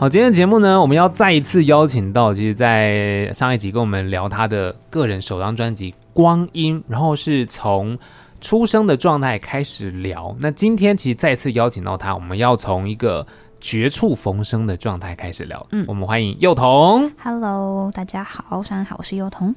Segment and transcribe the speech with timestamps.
[0.00, 7.98] 好，今天的节目呢，我们要再一次邀请到，其实，在上一集跟我们聊他的个人首张专辑《光阴》，然后是从
[8.40, 10.34] 出生的状态开始聊。
[10.40, 13.26] 那今天其实再次邀请到他，我们要从一个
[13.60, 15.66] 绝处逢生的状态开始聊。
[15.70, 17.12] 嗯，我们欢迎幼童。
[17.22, 19.54] Hello，大家好，上午好，我是幼彤。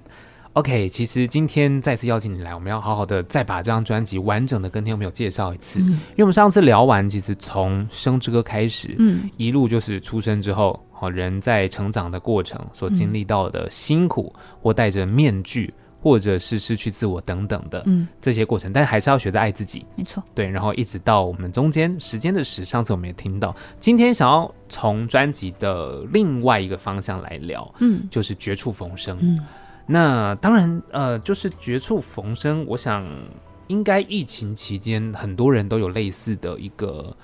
[0.54, 5.80] OK，其实今天再次邀请你来，我们要好好的再把这张专辑完整的跟听众朋友介绍一次。
[5.80, 29.40] 嗯，因为我们上次聊完，其实从《生之歌》开始，嗯，一路就是出生之后，好人在成长的过程所经历到的辛苦，嗯，或戴着面具，或者是失去自我等等的，嗯，这些过程，但还是要学着爱自己，没错，对，然后一直到我们中间时间的史，上次我们也听到，今天想要从专辑的另外一个方向来聊，嗯，就是绝处逢生，嗯。
[29.86, 32.66] 那当然，呃，就是绝处逢生。
[32.68, 33.06] 我想，
[33.68, 37.16] 应该疫情期间很多人都有类似的一个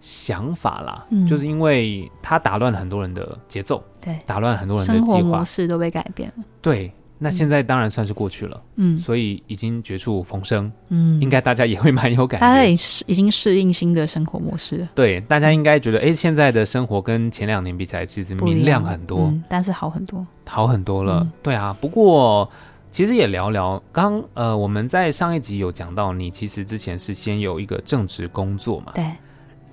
[0.00, 6.92] 想法啦，嗯，就是因为它打乱了很多人的节奏，对，打乱很多人的计划，模式都被改变了，对。
[7.18, 12.72] 那现在当然算是过去了，嗯，所以已经绝处逢生，嗯，应该大家也会蛮有感觉，大家已
[13.06, 21.76] 已经适应新的生活模式，对，大家应该觉得，哎、欸，现在的生活跟前两年比起来，其实明亮很多，嗯、但是好很多，好很多了，嗯、对啊。
[21.80, 22.48] 不过
[22.90, 29.04] 其实也聊聊，刚呃，我们在上一集有讲到，你其实之前是先有一个正职工作嘛，对，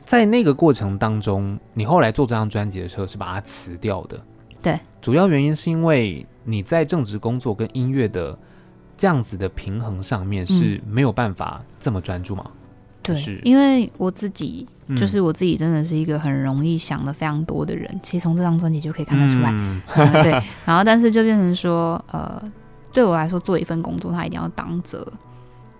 [0.05, 4.23] 在那个过程当中，你后来做这张专辑的时候是把它辞掉的，对，
[5.03, 6.25] 主要原因是因为。
[6.45, 8.37] 你在正职工作跟音乐的
[8.97, 12.43] 这样子的平衡上面是没有办法这么专注吗？
[12.45, 12.51] 嗯、
[13.01, 17.89] 对，是因为我自己就是我自己，真的是一个很容易想的非常多的人。
[17.93, 19.51] 嗯、其实从这张专辑就可以看得出来，
[20.21, 20.31] 对。
[20.65, 22.43] 然后，但是就变成说，呃，
[22.91, 25.07] 对我来说，做一份工作，它一定要当责，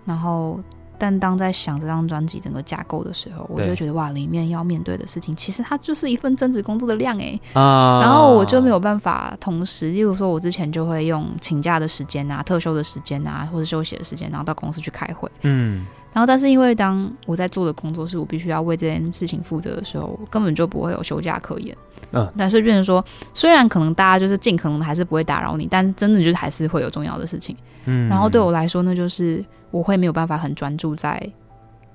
[0.06, 0.58] 然后。
[1.04, 7.38] 但当在想这张专辑整个架构的时候，我就会觉得哇，里面要面对的事情，其实它就是一份正职工作的量哎。
[7.52, 15.30] 啊，然后我就没有办法同时，例如说，我之前就会用请假的时间啊、特休的时间啊，或者休息的时间，然后到公司去开会。
[15.42, 15.84] 嗯。
[16.14, 21.76] 然后，但是因为当我在做的工作是我必须要为这件事情负责的时候，根本就不会有休假可言。
[22.12, 22.26] 嗯。
[22.38, 23.04] 但是变成说，
[23.34, 27.54] 虽然可能大家就是尽可能的还是不会打扰你，但真的就是还是会有重要的事情。
[27.84, 28.08] 嗯。
[28.08, 29.44] 然后对我来说，那就是。
[29.74, 31.20] 我会没有办法很专注在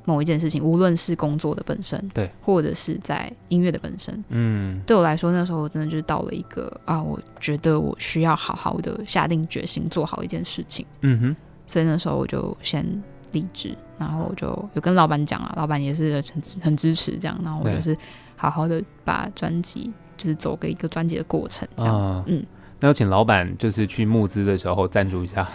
[0.04, 4.22] 某一件事情，无论是工作的本身，对，或者是在音乐的本身。
[4.28, 10.86] 嗯，对我来说，那时候我真的就是到了一个啊，我觉得我需要好好的下定决心做好一件事情。
[11.02, 11.36] 嗯哼，
[11.66, 12.86] 所以那时候我就先
[13.32, 17.96] 离职，然后我就有跟老板讲啊，老板也是很很支持这样，然后我就是
[18.36, 22.46] 好好的把专辑就是走个一个专辑的过程这样，啊、嗯。
[22.82, 25.48] 那有请老板就是去募资的时候赞助一下，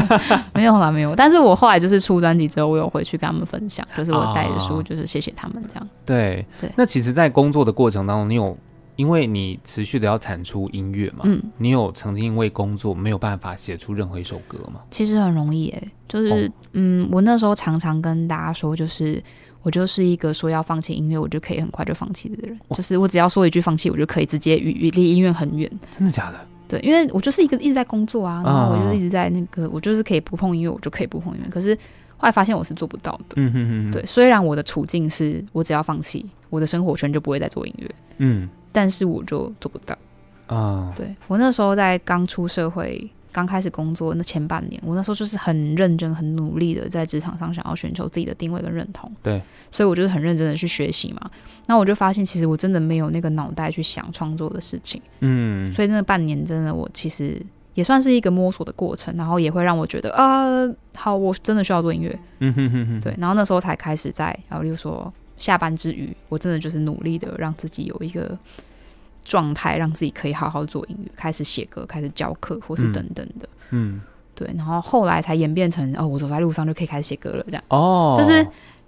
[0.54, 1.14] 没有啦，没有。
[1.14, 5.88] 但是我后来就是出专辑之后，我有回去跟他们分享， 就是我带着书，就是谢谢他们这样。
[6.06, 6.70] 对对。
[6.76, 8.56] 那其实，在工作的过程当中，你有
[8.96, 11.20] 因为你持续的要产出音乐嘛？
[11.24, 11.42] 嗯。
[11.58, 14.80] 你有曾经因为工作没有办法写出任何一首歌吗？
[14.90, 19.22] 其实很容易诶、欸，就是、哦、嗯，我那时候常常跟大家说，就是
[19.62, 22.58] 我就是一个说要放弃音乐，我就可以很快就放弃的人。
[22.68, 25.70] 哦、就是我只要说一句放弃，我就可以直接与与离音乐很远。
[25.90, 26.38] 真的假的？
[26.70, 31.50] 对，因为我就是一个一直在工作啊，然后我就一直在那个，我就是可以不碰音乐，我就可以不碰音乐。
[31.50, 31.74] 可是
[32.16, 33.34] 后来发现我是做不到的。
[33.36, 33.90] 嗯哼哼。
[33.90, 37.90] 对，虽然我的处境是我只要放弃，我的生活圈就不会再做音乐。
[38.18, 38.48] 嗯。
[38.70, 39.98] 但是我就做不到。
[40.46, 40.92] 啊。
[40.94, 43.10] 对，我那时候在刚出社会。
[43.32, 49.10] 刚开始工作那前半年，我那时候就是很认真、很努力的在职场上想要寻求自己的定位跟认同。
[49.22, 51.30] 对，所以我就是很认真的去学习嘛。
[51.66, 55.00] 那我就发现，其实我真的没有那个脑袋去想创作的事情。
[55.20, 57.40] 嗯，所以那半年真的，我其实
[57.74, 62.18] 也算是一个摸索的过程，然后也会让我觉得啊、呃，好，我真的需要做音乐。
[62.40, 63.00] 嗯哼哼哼。
[63.00, 68.36] 对，然后那时候才开始在，然后例如说下班之余，我真的就是努力的让自己有一个。
[69.24, 74.00] 状态让自己可以好好做音乐，开始写歌，开始教课，或是等等的，嗯，嗯，
[74.34, 77.62] 对，然后后来才演变成哦，我走在路上就可以开始写歌了，这样。
[77.68, 78.46] 哦，就是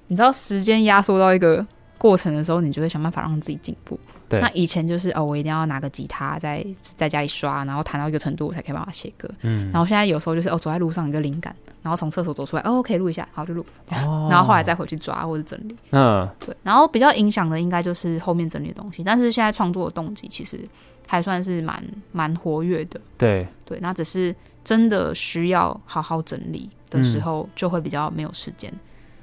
[0.09, 1.65] 你知道时间压缩到一个
[1.99, 3.99] 过程的时候，你就会想办法让自己进步。
[4.29, 9.31] 对，那以前就是哦，我一定要拿个吉他在在家里刷，然后弹到一个程度，我才可以办法写歌。
[9.43, 15.77] 嗯，然后现在有时候就是哦，走在路上一个灵感，然后从厕所走出来，哦，可以录一下，好就录，哦， 然后后来再回去抓或者整理。
[15.91, 20.61] 嗯，对，然后比较影响的应该就是后面整理的东西，但是现在创作的动机其实
[21.07, 21.83] 还算是蛮
[22.13, 23.01] 蛮活跃的。
[23.19, 24.35] 对对，那只是
[24.65, 28.73] 真的需要好好整理的时候，就会比较没有时间。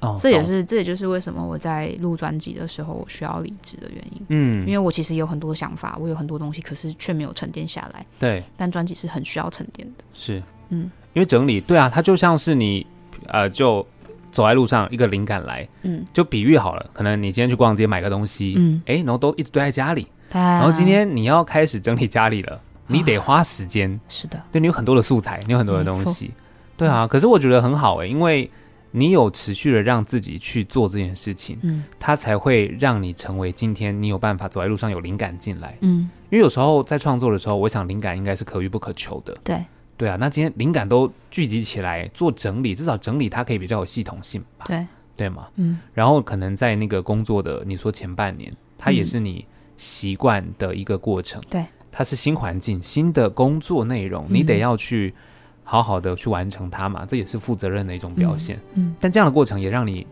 [0.02, 4.26] 哦，这也是这也就是为什么我在录专辑的时候我需要离职的原因。
[4.30, 8.06] 嗯，因为我其实有很多想法，我有很多东西，可是却没有沉淀下来。
[8.18, 10.04] 对，但专辑是很需要沉淀的。
[10.14, 12.86] 是，嗯，因为整理，对啊，它就像是你，
[13.28, 13.86] 呃，就
[14.32, 20.40] 走在路上，一个灵感来，嗯，就比喻好了，可能你今天去逛街买个东西，嗯，哎，然后都一直堆在家里，对。
[20.40, 20.60] 啊。
[20.60, 23.92] 然后今天你要开始整理家里了，你得花时间。
[23.92, 26.32] 啊、是的，对，你有很多的素材，你有很多的东西。
[26.78, 28.50] 对啊，可是我觉得很好哎、欸，因为
[28.92, 39.64] 你有持续的让自己去做这件事情，嗯，它才会让你成为今天你有办法走在路上有灵感进来，嗯，因为有时候在创作的时候，我想灵感应该是可遇不可求的，对，
[40.00, 45.48] 对啊，那今天灵感都聚集起来做整理，至少整理它可以比较有系统性吧，对，对吗？
[45.57, 55.13] 嗯，然后可能在那个工作的你说前半年，它也是你习惯的一个过程，对，它是新环境、新的工作内容，你得要去。
[55.62, 58.57] 好好的去完成它嘛，这也是负责任的一种表现。
[58.74, 60.07] 嗯，嗯，但这样的过程也让你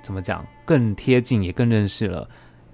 [0.00, 2.26] 怎么讲更贴近，也更认识了，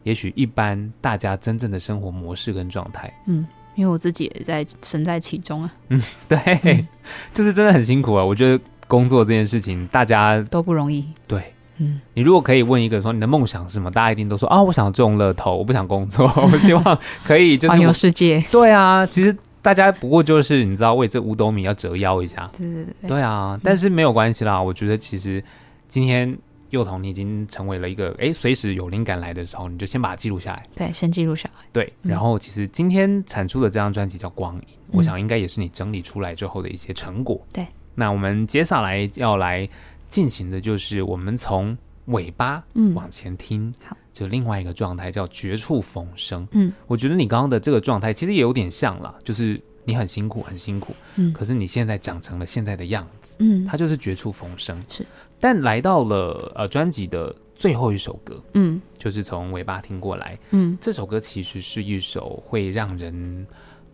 [0.04, 3.12] 也许一般大家真正的生活模式跟状态。
[3.26, 3.44] 嗯，
[3.78, 5.72] 因为我自己也在身在其中啊。
[5.90, 6.88] 嗯， 对，嗯，
[7.32, 8.25] 就是真的很辛苦啊。
[8.25, 11.06] 我觉得工作这件事情，大家都不容易。
[11.28, 18.44] 对，嗯，你如果可以问一个说你的梦想是什么，大家一定都说啊，我想中乐透，我不想工作，我希望可以就是环游世界。
[18.50, 19.36] 对啊，其实。
[19.60, 24.54] 大家不过就是你知道为这五斗米要折腰一下，对对对，对啊，但是没有关系啦。
[24.54, 25.42] 嗯、我觉得其实
[25.88, 26.34] 今天
[26.70, 30.62] 幼童你已经成为了一个，哎，随时有灵感来的时候，你就先把它记录下来。
[30.74, 31.64] 对，先记录下来。
[31.72, 37.40] 对，然后其实今天产出的这张专辑叫《光影》，嗯，我想应该也是你整理出来之后的一些成果。
[37.52, 39.68] 对，那我们接下来要来
[40.08, 41.76] 进行的就是我们从
[42.06, 42.62] 尾巴
[42.94, 46.46] 往前听，嗯、好，就另外一个状态叫绝处逢生。
[46.52, 54.79] 嗯，我觉得你刚刚的这个状态其实也有点像啦，就是你很辛苦，很辛苦，嗯，可是你现在长成了现在的样子，嗯，它就是绝处逢生。
[54.90, 55.05] 是，
[55.40, 63.46] 但来到了呃专辑的最后一首歌，嗯，就是从尾巴听过来，嗯，这首歌其实是一首会让人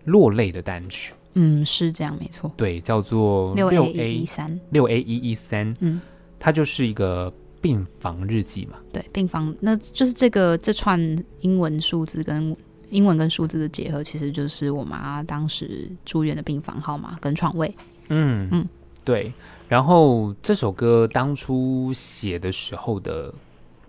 [0.05, 4.61] 落泪的单曲，嗯，是这样，没错，对，叫做六 A 一三。
[4.71, 6.01] 六 A 一一三，嗯，
[6.41, 7.33] 它就是一个。
[7.65, 11.01] 病房日记嘛，对，病房，那就是这个这串
[11.41, 12.55] 英文数字跟
[12.95, 17.75] 英文跟数字的结合，其实就是我妈当时住院的病房号码跟床位。
[18.09, 18.67] 嗯嗯，
[19.05, 19.33] 对。
[19.69, 23.35] 然后这首歌当初写的时候的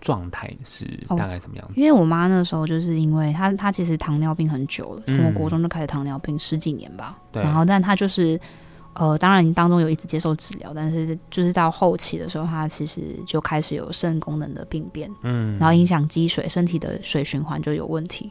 [0.00, 1.72] 状态是大概什么样子？
[1.72, 7.16] 哦，因为我妈那时候就是因为她她其实糖尿病很久了，从我国中就开始糖尿病十几年吧。
[7.30, 7.42] 对。
[7.42, 8.38] 然后，但她就是。
[8.98, 18.30] 呃，当然，当中有一直接受治疗，但是就是到后期的时候，他其实就开始有肾功能的病变，嗯，然后影响积水，身体的水循环就有问题，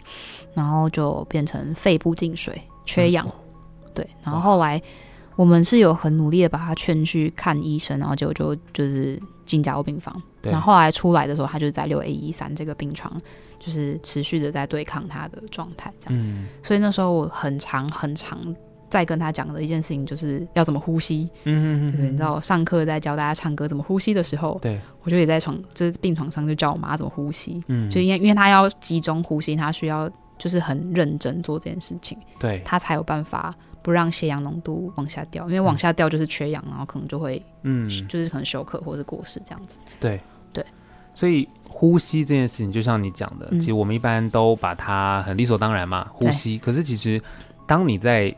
[0.55, 4.09] 然后就变成肺部进水、缺氧，嗯，对。
[4.23, 4.81] 然后后来
[5.35, 10.19] 我们是有很努力的把他劝去看医生，然后就就就是进加护病房。
[10.41, 13.21] 然后后来出来的时候，他就在六 A 一三这个病床，
[13.59, 16.19] 就是持续的在对抗他的状态，这样。
[16.19, 18.39] 嗯，所以那时候我很长很长。
[18.89, 40.19] 再跟他讲的一件事情就是要怎么呼吸，嗯嗯嗯，你知道上课在教大家唱歌怎么呼吸的时候，对，我就也在床就是病床上就教我妈怎么呼吸，嗯，就因为因为他要集中呼吸，他需要就是很认真做这件事情，对，他才有办法不让血氧浓度往下掉，因为往下掉就是缺氧，然后可能就会嗯，就是可能休克或者是过世这样子，对。
[40.53, 40.65] 对，
[41.13, 47.21] 所以呼吸这件事情就像你讲的，其实我们一般都把它很理所当然嘛，呼吸，可是其实
[47.67, 48.33] 当你在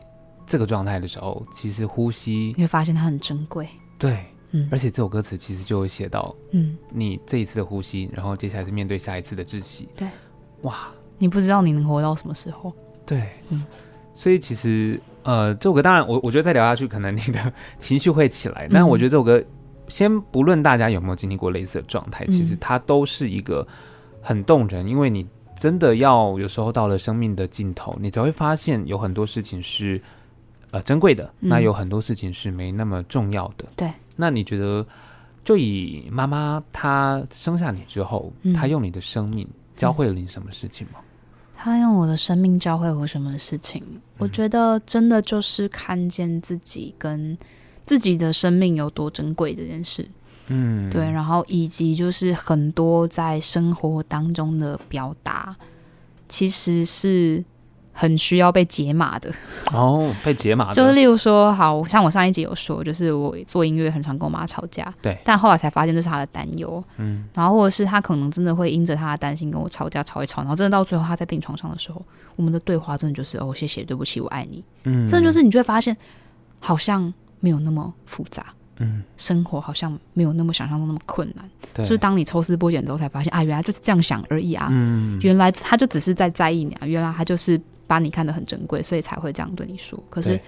[0.48, 3.68] 这个状态的时候，其实呼吸你会发现它很珍贵。
[3.98, 9.88] 对，嗯，而且这首歌词其实就会写到，嗯，你这一次的呼吸，然后接下来是面对下一次的窒息。
[9.96, 10.08] 对，
[10.62, 12.72] 哇，你不知道你能活到什么时候。
[13.04, 13.62] 对，嗯，
[14.14, 18.66] 所以其实，呃，这首歌当然，我我觉得再聊下去，可能你的情绪会起来。
[18.70, 19.44] 但我觉得这首歌，
[19.88, 23.66] 先不论大家有没有经历过类似的状态，嗯，其实它都是一个
[24.22, 30.00] 很动人，因为你真的要有时候到了生命的尽头，你才会发现有很多事情是。
[30.70, 33.64] 呃，珍贵的，嗯，那有很多事情是没那么重要的。
[33.74, 34.86] 对，那你觉得，
[35.42, 41.00] 就以妈妈她生下你之后，嗯，她用你的生命教会了你什么事情吗？
[41.56, 43.82] 她用我的生命教会我什么事情？
[43.92, 47.36] 嗯，我觉得真的就是看见自己跟
[47.86, 50.06] 自己的生命有多珍贵这件事。
[50.48, 55.56] 嗯，对，然后以及就是很多在生活当中的表达，
[56.28, 57.42] 其实是。
[58.00, 59.28] 很需要被解码的。
[59.72, 72.00] 哦，被解码的，就是例如说，好像我上一集有说，就是我做音乐很常跟我妈吵架，对，但后来才发现这是她的担忧，嗯，然后或者是她可能真的会因着她的担心跟我吵架，吵一吵，然后真的到最后她在病床上的时候，
[72.36, 75.96] 我们的对话真的就是哦，谢谢，对不起，我爱你，嗯，真的就是你就会发现
[76.60, 87.60] 好像没有那么复杂，嗯，生活好像没有那么想象中那么困难，对，就是当你抽丝剥茧之后才发现啊，原来就是这样想而已啊，嗯，原来他就只是在在意你啊，原来他就是。
[87.88, 90.00] 把你看得很珍贵，所以才会这样对你说。
[90.08, 90.38] 可是，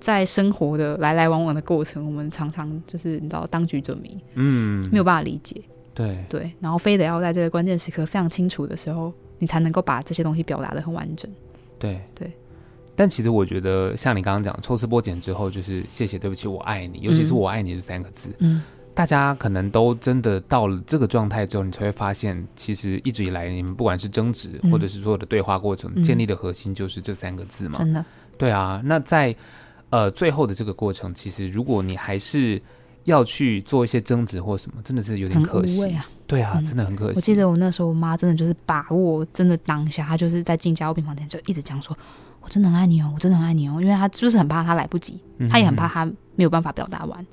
[0.00, 5.60] 在生活的来来往往的过程，我们常常就是你知道当局者迷，嗯，没有办法理解。
[5.92, 11.30] 对对，然后非得要在这个关键时刻非常清楚的时候你才能够把这些东西表达的很完整。
[11.78, 12.32] 对对。
[12.94, 18.60] 但其实我觉得，像你刚刚讲抽丝剥茧之后，就是谢谢、对不起、我爱你，尤其是我爱你这三个字，嗯，
[18.98, 27.78] 大家可能都真的到了这个状态之后，你才会发现，其实一直以来你们不管是争执，或者是所有的对话过程，建立的核心就是这三个字嘛。
[27.78, 28.04] 真的。
[28.36, 29.32] 对啊，那在
[29.90, 32.60] 呃最后的这个过程，其实如果你还是
[33.04, 36.04] 要去做一些争执或什么，真的是有点可惜啊。
[36.26, 37.12] 对啊，真的很可惜。
[37.14, 41.96] 我记得我那时候，我妈真的就是把握真的当下，她就是在进加护病房前就一直讲说。
[42.40, 47.26] 我真的很爱你哦，我真的很爱你哦，因为她就是很怕她来不及，嗯、哼他也很怕她没有办法表达完，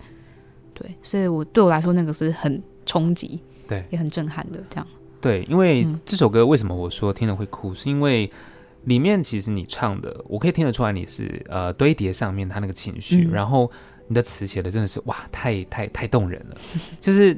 [0.75, 4.85] 对，所以我对我来说那个是很冲击，对，也很震撼的这样。
[5.19, 8.29] 对，因为这首歌为什么我说听了会哭，嗯、是因为
[8.83, 13.71] 里面其实你唱的，我可以听得出来你是呃堆叠上面他那个情绪，嗯、然后
[14.07, 16.57] 你的词写的真的是哇，太太太动人了，
[17.01, 17.35] 就是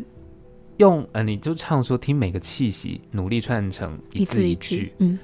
[0.76, 5.18] 用呃你就唱说听每个气息努力串成一字一句，嗯。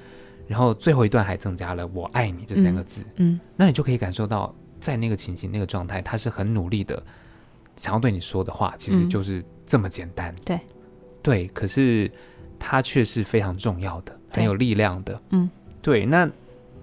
[0.46, 7.02] 然后最后一段还增加了“我爱你”这三个字，嗯，嗯，那你就可以感受到，在那个情形、那个状态，他是很努力的，
[7.76, 10.60] 想要对你说的话，其实就是这么简单，对，
[11.22, 11.46] 对。
[11.48, 12.10] 可是
[12.58, 15.48] 它却是非常重要的，很有力量的，嗯，
[15.82, 16.06] 对。
[16.06, 16.30] 那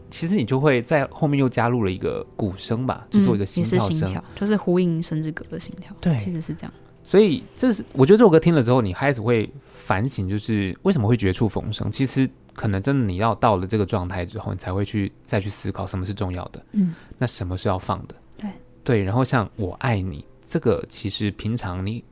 [0.10, 6.74] 其实你就会在后面又加入了一个鼓声吧，就做一个心跳声，嗯、心跳就是呼应生之歌的心跳，对，其实是这样。
[7.04, 11.92] 所以这是我觉得这首歌听了之后，你开始会反省，就是为什么会绝处逢生？
[11.92, 12.30] 其实。
[12.54, 18.16] 可能真的你要到了这个状态之后，你才会去再去思考什么是重要的，嗯，那什么是要放的？
[18.38, 18.50] 对
[18.84, 22.04] 对，然后像我爱你这个，其实平常你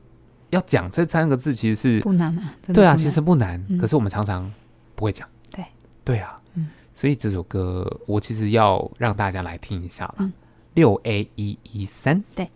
[0.48, 2.54] 要讲这三个字，其实是不难嘛？
[2.72, 4.50] 对啊，其实不难，嗯、可是我们常常
[4.94, 5.28] 不会讲。
[5.50, 5.62] 对
[6.02, 10.32] 对啊，嗯，所以这首歌我其实要让大家来听一下了。
[10.72, 12.48] 六 A 一一三，对，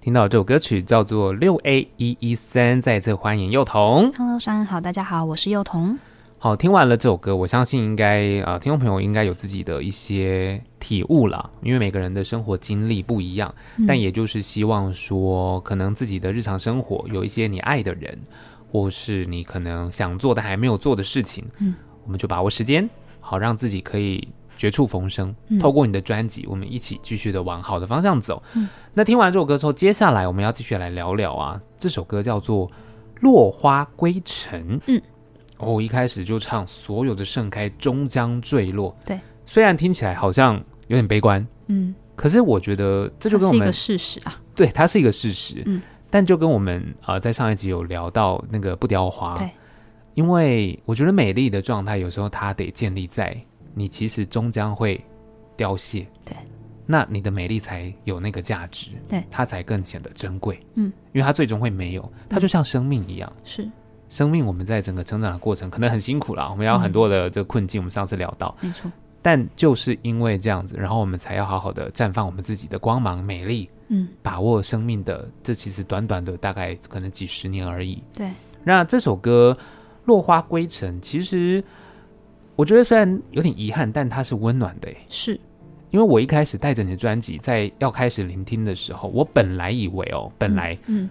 [0.00, 4.10] 听到这首歌曲叫做六 A 一一三，再次欢迎幼童。
[4.14, 5.98] Hello，上好，大家好，我是幼童。
[6.40, 11.50] 好，听完了这首歌，我相信应该啊、呃，听众朋友应该有自己的一些体悟了。
[11.62, 18.16] 因为每个人的生活经历不一样，嗯、但也就是希望说，可能自己的日常生活有一些你爱的人，
[18.70, 25.34] 或是你可能想做但还没有做的事情，嗯，我们就把握时间，好让自己可以绝处逢生。
[25.48, 28.40] 嗯、透过你的专辑，我们一起继续的往好的方向走。
[28.54, 32.68] 嗯，那听完这首歌之后，接下来我们要继续来聊聊啊，这首歌叫做
[33.22, 34.78] 《落花归尘》。
[34.86, 35.02] 嗯。
[35.58, 38.96] 哦，一开始就唱所有的盛开终将坠落。
[39.04, 44.40] 对，虽然听起来好像有点悲观，嗯，可是我觉得这就跟我们是一个事实啊。
[44.54, 45.62] 对，它是一个事实。
[45.66, 49.50] 嗯，但就跟我们啊、呃，在上一集有聊到那个不雕花，对，
[50.14, 53.36] 因为我觉得美丽的状态有时候它得建立在
[53.74, 55.00] 你其实终将会
[55.56, 56.36] 凋谢，对，
[56.86, 60.58] 那你的美丽才有那个价值，对，它才更显得珍贵。
[60.74, 63.70] 嗯，因为它最终会没有，它就像生命一样，嗯、是。
[64.08, 67.80] 生命，我们在整个成长的过程可能很辛苦啦，我们要很多的这个困境。
[67.80, 68.90] 我们上次聊到，没错。
[69.20, 73.68] 但就是因为这样子，然后我们才要好好的绽放我们自己的光芒、美丽。
[73.88, 78.02] 嗯，把握生命的这其实短短的大概可能几十年而已。
[78.14, 78.30] 对。
[78.62, 79.56] 那这首歌
[80.04, 81.64] 《落花归尘》，其实
[82.54, 84.88] 我觉得虽然有点遗憾，但它是温暖的。
[85.08, 85.40] 是。
[85.90, 91.08] 因为我一开始带着你的专辑在要开始聆听的时候，我本来以为哦，本来嗯。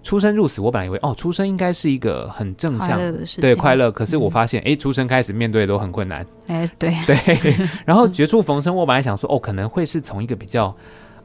[0.00, 3.92] 嗯出生入死，我本来以为哦，出生应该是一个很正向的事情，对，快乐。
[3.92, 7.68] 可是我发现，哎、嗯，出生开始面对都很困难，哎，对 对。
[7.84, 10.74] 然后绝处逢生，我本来想说，哦，可能会是从一个比较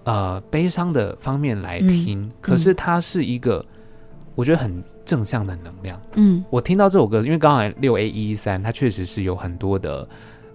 [0.04, 5.98] 呃悲伤的方面来听，嗯、可是它是一个、嗯、我觉得很正向的能量。
[6.16, 10.06] 嗯，我听到这首歌，因为刚才六 A 一一三，它确实是有很多的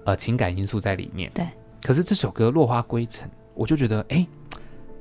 [0.04, 1.30] 呃情感因素在里面。
[1.32, 1.46] 对，
[1.82, 4.26] 可是这首歌《落花归尘》，我就觉得，哎，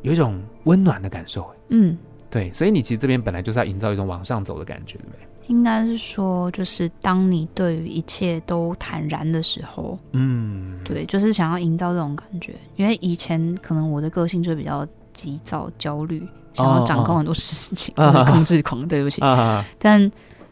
[0.03, 1.45] 有一种温暖的感受。
[1.67, 1.97] 嗯。
[2.29, 5.19] 对，所以你其实这边本来就是要营造一种往上走的感觉，对不对？
[5.47, 12.53] 应该是说，就是当你对于一切都坦然的时候，嗯，对，就是想要营造这种感觉。
[12.75, 16.21] 因为以前可能我的个性就比较急躁、焦虑，
[16.53, 18.79] 想要掌控很多事情，哦、就是控制狂。
[18.81, 20.11] 啊、对不起，啊、但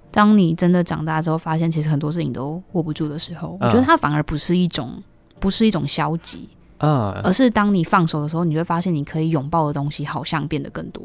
[0.10, 4.92] 当你真的长大之后，发现其实很多事情都握不住的时候，啊、我觉得它反而不是一种，
[5.40, 11.04] 不是一种消极，啊、而是当你放手的时候，你会发现你可以拥抱的东西好像变得更多。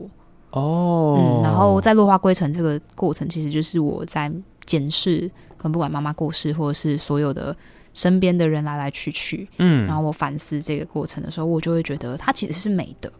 [0.52, 4.30] 哦，嗯，然后在落花归尘这个过程，其实就是我在
[4.64, 7.56] 检视，可能不管妈妈过世，或者是所有的
[7.94, 13.10] 身边的人来来去去，嗯，然后我反思这个过程的时候，我就会觉得它其实是美的。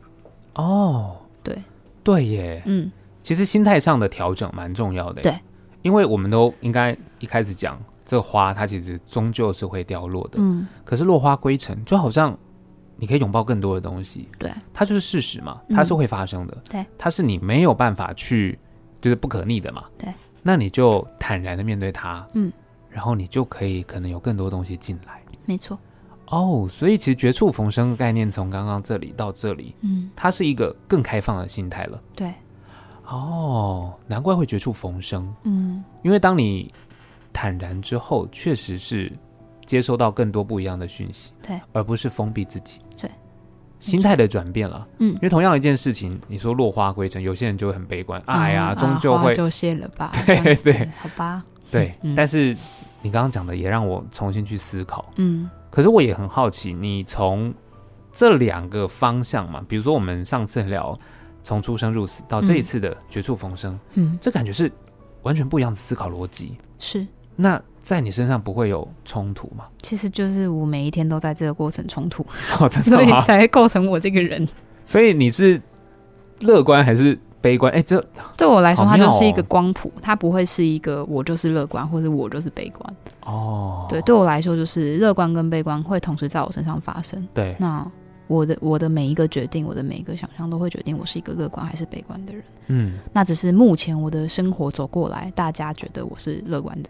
[0.55, 1.57] 哦，对，
[2.05, 5.35] 对耶，嗯，其实心态上的调整蛮重要的，对，
[5.81, 12.39] 因为我们都应该一开始讲，这个花它其实终究是会掉落的，嗯，可是落花归尘就好像。
[12.96, 18.58] 你可以拥抱更多的东西，对，它就是事实嘛，它是会发生的，对，它是你没有办法去，
[19.00, 22.52] 就是不可逆的嘛，对，那你就坦然的面对它，嗯，
[22.88, 25.20] 然后你就可以可能有更多东西进来。
[25.44, 25.78] 没错。
[26.26, 32.00] 哦，所以其实绝处逢生的概念从刚刚这里到这里，嗯，它是一个更开放的心态了。
[32.16, 32.32] 对。
[33.06, 35.34] 哦，难怪会绝处逢生。
[35.42, 36.72] 嗯，因为当你
[37.32, 39.12] 坦然之后，确实是
[39.66, 41.33] 接收到更多不一样的讯息。
[41.47, 42.78] 对，而不是封闭自己。
[43.00, 43.11] 对，
[43.81, 44.87] 心态的转变了。
[44.99, 48.23] 嗯，因为同样一件事情，你说落花归尘，有些人就会很悲观。
[48.26, 50.12] 哎呀，终究会就谢了吧？
[50.26, 51.42] 对对，好吧。
[51.71, 52.57] 对，但是
[53.00, 55.11] 你刚刚讲的也让我重新去思考。
[55.16, 57.52] 嗯，可是我也很好奇，你从
[58.12, 60.99] 这两个方向嘛，比如说我们上次聊。
[61.45, 64.71] 从出生入死到这一次的绝处逢生，嗯，这感觉是
[65.23, 66.57] 完全不一样的思考逻辑。
[66.78, 67.04] 是，
[67.37, 69.65] 那在你身上不会有冲突吗？
[69.83, 72.25] 其实就是我每一天都在这个过程冲突，
[72.61, 74.47] 哦、所以才会构成我这个人。
[74.87, 75.61] 所以你是
[76.41, 77.73] 乐观还是悲观？
[77.73, 78.05] 哎，这
[78.37, 82.95] 对我来说，它就是一个光谱，它不会是一个我就是乐观，或者我就是悲观。
[83.25, 87.27] 哦，对，对我来说，就是乐观跟悲观会同时在我身上发生。
[87.35, 87.87] 对，那。
[88.29, 92.43] 我的我的每一个决定，我的每一个想象，都会决定我是一个乐观还是悲观的人。
[92.69, 96.89] 嗯，那只是目前我的生活走过来，大家觉得我是乐观的。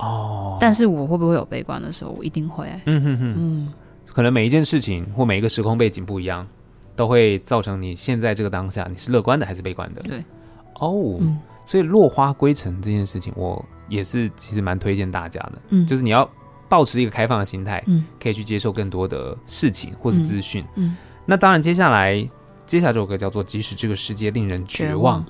[0.00, 2.10] 哦，但是我会不会有悲观的时候？
[2.10, 2.66] 我一定会。
[2.86, 3.72] 嗯哼哼，嗯，
[4.06, 6.46] 可能每一件事情或每一个时空背景不一样，
[6.96, 10.02] 都会造成你现在这个当下，你是乐观的还是悲观的？
[10.02, 10.24] 对。
[10.80, 15.52] 哦，嗯，所以落花归尘这件事情，我也是其实蛮推荐大家的。
[15.68, 16.28] 嗯，就是你要。
[16.70, 22.16] 保持一个开放的心态，嗯，可以去接受更多的事情或是资讯，嗯，那当然，接下来
[22.64, 25.20] 接下来这首歌叫做《即使这个世界令人绝望》，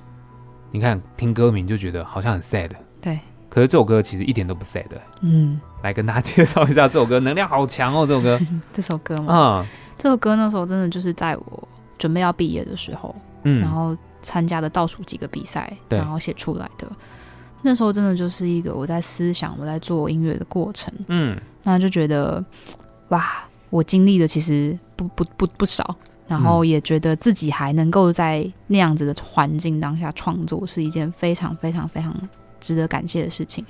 [0.69, 2.69] 你看听歌名就觉得好像很 sad，
[3.01, 3.19] 对，
[3.53, 4.85] 可是这首歌其实一点都不 sad，
[5.19, 8.39] 嗯，来跟大家介绍一下这首歌，能量好强哦，这首歌，
[8.71, 9.33] 这首歌吗？
[9.35, 9.67] 啊，
[9.97, 11.67] 这首歌那时候真的就是在我
[11.97, 16.87] 准备要毕业的时候，嗯，然后参加的倒数几个比赛，然后写出来的。
[17.61, 22.43] 那时候真的就是一个我在思想、我在做音乐的过程，嗯，那就觉得
[23.09, 32.15] 哇，我经历的其实不不不不少，然后也觉得自己还能够在那样子的环境当下创作，是一件非常非常非常
[32.61, 33.65] 值得感谢的事情。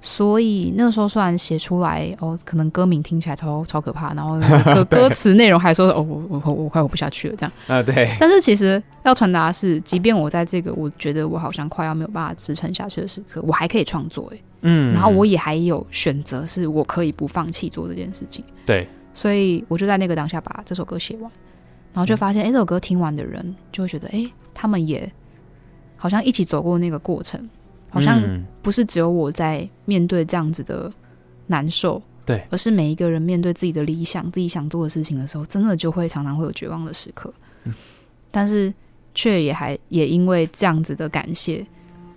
[0.00, 4.38] 所以那个时候虽然写出来哦，可能歌名听起来超超可怕，然后
[4.72, 8.08] 歌歌词内容还说哦，我我我快活不下去了这样啊，对。
[8.20, 18.44] 但是其实要传达的是，即便我在这个我觉得我好像快要没有办法支撑下去的时刻，我还可以创作哎，嗯，然后我也还有选择，是我可以不放弃做这件事情。
[18.64, 21.22] 对，所以我就在那个当下把这首歌写完，
[21.92, 25.12] 然后就发现哎、嗯，这首歌听完的人就会觉得哎，他们也
[25.96, 27.50] 好像一起走过那个过程。
[27.90, 28.22] 好像
[28.62, 30.92] 不是只有我在面对这样子的
[31.46, 37.32] 难受，对，而是每一个人面对自己的理想、自己想做的事情的时候，真的就会常常会有绝望的时刻。
[37.64, 37.74] 嗯，
[38.30, 38.72] 但是
[39.14, 41.66] 却也还也因为这样子的感谢，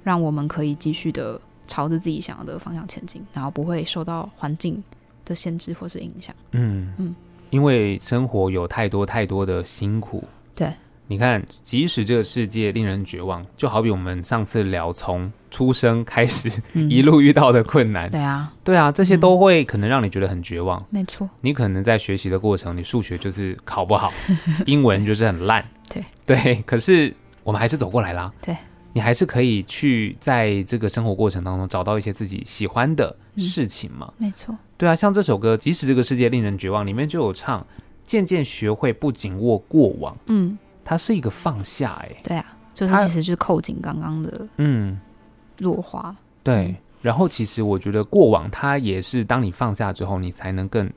[0.03, 4.83] 让我们可以继续的朝着自己想要的方向前进，然后不会受到环境
[5.23, 6.35] 的限制或是影响。
[6.51, 7.15] 嗯嗯，
[7.49, 10.23] 因为生活有太多太多的辛苦。
[10.53, 10.71] 对。
[11.11, 20.81] 你看，即使这个世界令人绝望，就好比我们上次聊从出生开始 一路遇到的困难，对啊，对啊，这些都会可能让你觉得很绝望。
[20.89, 24.13] 没错，你可能在学习的过程，你数学就是考不好，
[24.65, 26.63] 英文就是很烂， 对对。
[26.65, 28.55] 可是我们还是走过来啦，对，
[28.93, 34.13] 你还是可以去在这个生活过程当中找到一些自己喜欢的事情嘛。
[34.17, 37.67] 没错，对啊，像这首歌，即使这个世界令人绝望，里面就有唱，
[38.05, 40.57] 渐渐学会不紧握过往，嗯。
[40.83, 44.99] 它是一个放下，哎，对啊，就是其实就是扣紧刚刚的，嗯，
[45.59, 46.75] 落花，对。
[47.01, 50.87] 然后其实我觉得过往它也是，当你放下之后，你才能更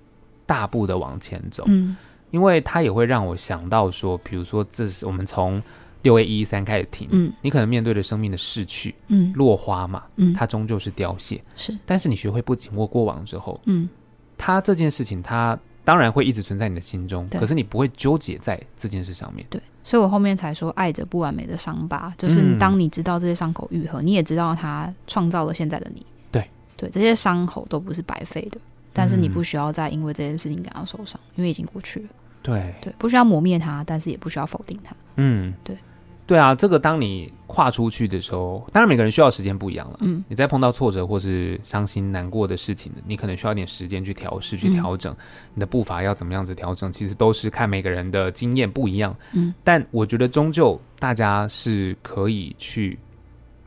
[0.45, 1.97] 大步的往前走，嗯，
[2.31, 5.63] 因为它也会让我想到说，比如说这是我们从
[6.03, 11.75] 六 A 一一三开始听，嗯，你可能面对着生命的逝去，嗯，落花嘛，嗯，它终究是凋谢，是。
[11.87, 13.89] 但是你学会不紧握过往之后，嗯，
[14.37, 19.61] 它这件事情它当然会一直存在你的心中，可是你不会纠结在这件事上面，对。
[19.85, 26.05] 所以我后面才说，爱着不完美的伤疤，就是当你知道这些伤口愈合，嗯，你也知道它创造了现在的你。
[26.33, 28.59] 对对，这些伤口都不是白费的，
[28.95, 32.07] 但是你不需要再因为这件事情感到受伤，因为已经过去了。
[32.43, 34.97] 对对，不需要磨灭它，但是也不需要否定它。
[35.17, 35.77] 嗯，对。
[36.27, 39.99] 对啊，这个当你跨出去的时候，当然每个人需要时间不一样了。
[40.01, 45.17] 嗯，你在碰到挫折或是伤心难过的事情，你可能需要一点时间去调试、去调整、嗯、
[45.53, 49.15] 你的步伐要怎么样子调整，其实都是看每个人的经验不一样。
[49.33, 52.99] 嗯，但我觉得终究大家是可以去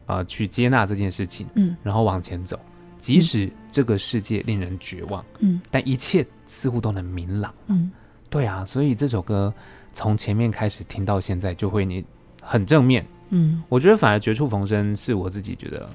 [0.07, 2.59] 呃去接纳这件事情，嗯，然后往前走，
[2.97, 7.53] 即使这个世界令人绝望，嗯，但一切似乎都能明朗。
[7.67, 7.91] 嗯，
[8.31, 9.53] 对啊，所以这首歌
[9.93, 12.03] 从前面开始听到现在，就会你。
[12.47, 15.89] 很正面，嗯，我觉得反而绝处逢生是我自己觉得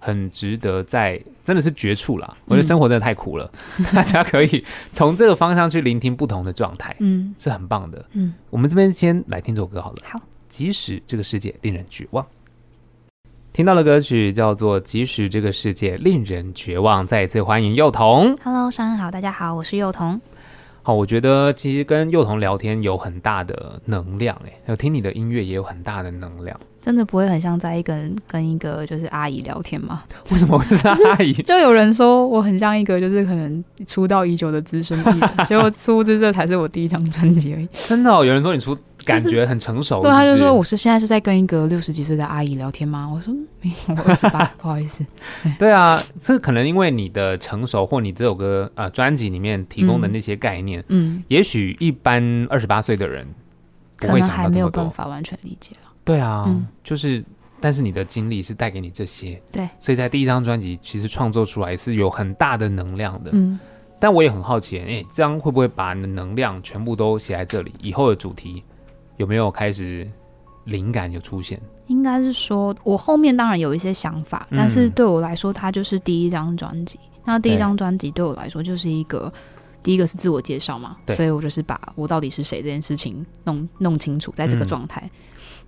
[0.00, 2.36] 很值得在，真的是绝处啦。
[2.46, 8.04] 我觉得生活真的太苦了，嗯、 大家可以从这个方向去聆听不同的状态，嗯，是很棒的。
[8.14, 9.98] 嗯，我们这边先来听这首歌好了。
[10.02, 12.26] 好，即使这个世界令人绝望，
[13.52, 17.04] 听到的歌曲叫做《即使这个世界令人绝望》。
[17.06, 18.36] 再一次欢迎幼童。
[18.42, 20.20] Hello，上午好，大家好，我是幼童。
[20.86, 26.54] 好，我觉得其实跟幼童聊天有很大的能量，哎，有听你的音乐也有很大的能量。
[26.82, 30.02] 真的不会很像在一个人跟一个就是阿姨聊天吗？
[30.30, 31.32] 为什么会是阿姨？
[31.32, 37.66] 就有人说我很像一个就是可能出道已久的资深艺人， 结果殊不知这才是我第一张专辑而已。
[37.86, 43.08] 真的哦，有人说你出感觉很成熟，就是、对，他就说我是现在是在跟一个六十几岁的阿姨聊天吗？
[43.12, 45.04] 我说没有，我二十八， 不好意思。
[45.58, 53.26] 对啊，这可能因为你的成熟或你这首歌呃专辑里面提供的那些概念，嗯，嗯也许一般二十八岁的人
[53.98, 55.90] 不会想到没有办法完全理解了。
[56.04, 57.24] 对啊，嗯、就是，
[57.60, 63.58] 但是你的经历是带给你这些，对，所以在第一张专辑其实创作出来是有很大的能量的，嗯，
[63.98, 67.72] 但我也很好奇，哎，这样会不会把你的能量全部都写在这里？
[67.80, 68.62] 以后的主题
[69.16, 70.08] 有没有开始
[70.64, 71.60] 灵感有出现？
[71.86, 76.98] 应该是说，我后面当然有一些想法，但是对我来说，它就是第一张专辑。
[77.02, 79.32] 嗯、那第一张专辑对我来说就是一个，
[79.82, 85.02] 第一个是自我介绍嘛，所以我就是把我到底是谁这件事情弄弄清楚，在这个状态。
[85.04, 85.10] 嗯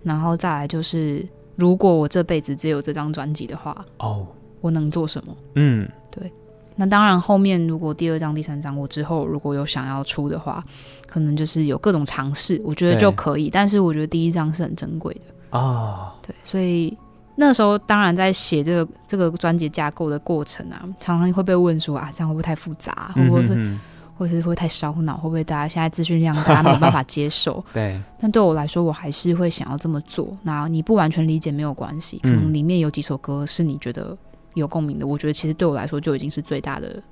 [0.03, 4.25] 然后再来就是，如果我这辈子只有这张专辑的话，哦，
[4.61, 5.37] 我能做什么？
[5.57, 6.33] 嗯，对。
[6.77, 10.65] 那当然，后面如果第二张、第三张，我之后如果有想要出的话，
[11.07, 13.51] 可能就是有各种尝试，我觉得就可以。
[13.51, 16.35] 但是我觉得第一张是很珍贵的啊，哦、对。
[16.45, 16.97] 所以
[17.35, 23.11] 那时候，当然在写这个这个专辑架构的过程啊，常常会被问说啊，这样会不会太复杂？
[23.15, 23.79] 会不会是？
[24.19, 27.63] 或者是会太烧脑，会不会大家现在资讯量大家没有办法接受？
[27.75, 30.35] 对，但对我来说，我还是会想要这么做。
[30.43, 34.17] 那你不完全理解没有关系，可能里面有几首歌是你觉得
[34.61, 37.03] 有共鸣的，嗯、我觉得其实对我来说就已经是最大的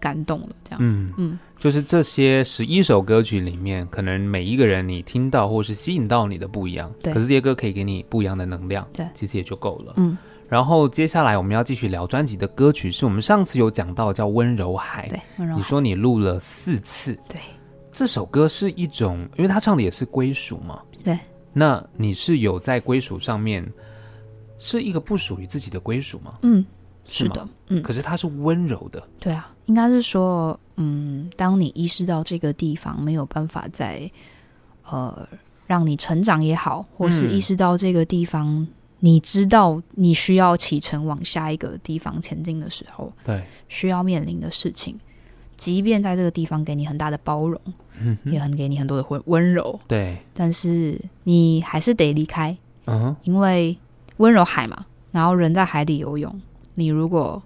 [0.00, 0.48] 感动了。
[0.64, 9.94] 这样，嗯嗯，就是这些十一首歌曲里面，可能每一个人你听到或是吸引到你的不一样，对，可是这些歌可以给你不一样的能量，对，其实也就够了。
[9.96, 10.16] 嗯。
[10.48, 15.06] 然后接下来我们要继续聊专辑的歌曲，是我们上次有讲到叫《温柔海》。
[15.10, 15.58] 对，温柔海。
[15.58, 17.14] 你说你录了四次。
[17.28, 17.38] 对。
[17.92, 20.80] 这首歌是一种，因为他唱的也是归属嘛。
[21.04, 21.18] 对。
[21.52, 23.66] 那你是有在归属上面，
[24.58, 26.38] 是一个不属于自己的归属吗？
[26.42, 26.64] 嗯，
[27.08, 27.48] 是，的。
[27.68, 27.82] 嗯。
[27.82, 29.02] 可是它是温柔的。
[29.18, 34.10] 对啊，应该是说，嗯，当你意识到这个地方没有办法在，
[34.88, 35.28] 呃，
[35.66, 38.46] 让你成长也好，或是意识到这个地方。
[38.46, 38.68] 嗯
[39.00, 44.98] 你知道你需要启程往下一个地方前进的时候，对，需要面临的事情，
[45.56, 47.60] 即便在这个地方给你很大的包容，
[48.00, 52.50] 嗯，也很给你很多的温温柔，对，但是你还是得离开，
[52.86, 53.78] 嗯哼，因为
[54.16, 56.42] 温柔海嘛，然后人在海里游泳，
[56.78, 57.42] 你如果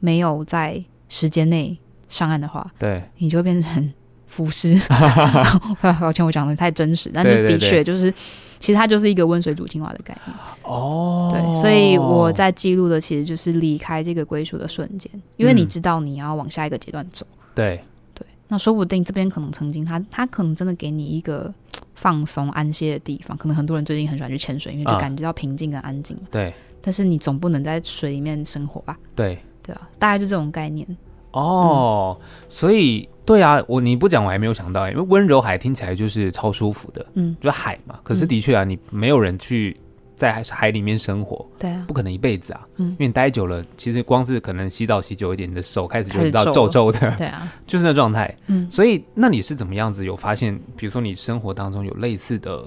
[0.00, 1.76] 没有在时间内
[2.08, 3.92] 上岸的话，对，你就会变成
[4.26, 4.78] 浮尸。
[6.00, 8.12] 抱歉，我讲的太真实，但是的确就是。
[8.58, 10.34] 其实它就是一个温水煮青蛙的概念。
[10.62, 17.78] 哦，对，所以我在记录的其实就是离开这个归属的瞬间，因为你知道你要往下一个阶段走，对。
[18.14, 21.52] 对，那说不定这边可能曾经他他可能真的给你一个
[21.94, 26.54] 放松安歇的地方，可能很多人最近很喜欢去潜水，因为就感觉到平静跟安静，对，
[26.86, 28.96] 但是你总不能在水里面生活吧？
[29.16, 30.86] 对对啊，大概就这种概念
[31.32, 32.16] 哦，
[32.48, 33.08] 所以。
[33.26, 37.98] 对啊，我你不讲我还没有想到，因为温柔海听起来就是超舒服的，嗯，就海嘛。
[38.04, 39.76] 可是的确啊，嗯、你没有人去
[40.14, 48.70] 在海里面生活，对啊，不可能一辈子啊，嗯，因为你待久了，其实光是可能洗澡洗久一点，你的手开始就知道皱皱的，对啊， 就是那状态，嗯。
[48.70, 50.56] 所以那你是怎么样子有发现？
[50.76, 52.64] 比如说你生活当中有类似的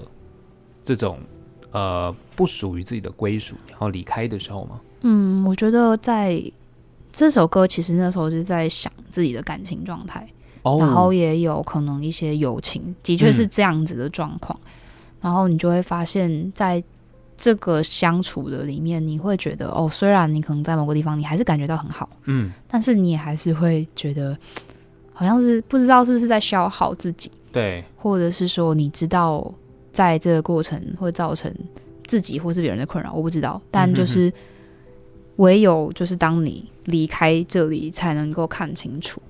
[0.84, 1.18] 这种
[1.72, 4.80] 呃不属于自己的归属，然后离开的时候吗？
[5.02, 6.42] 嗯，我觉得在
[7.12, 10.26] 这首歌其实那时候是在想自己的感情状态。
[10.62, 14.54] 然后也有可能一些友情，的确是这样子的状况。
[14.62, 14.68] 嗯、
[15.22, 16.84] 然后你就会发现，在
[17.34, 24.36] 这个相处的里面，你会觉得哦，虽然你可能在某个地方你还是感觉到很好，嗯，但是你也还是会觉得
[25.14, 29.50] 好像是不知道是不是在消耗自己，对，或者是说你知道
[29.92, 31.52] 在这个过程会造成
[32.06, 33.60] 自己或是别人的困扰，我不知道。
[33.70, 34.32] 但就是
[35.36, 39.20] 唯有就是当你离开这里，才能够看清楚。